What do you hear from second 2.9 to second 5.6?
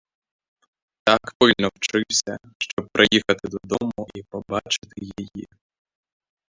приїхати додому і побачити її.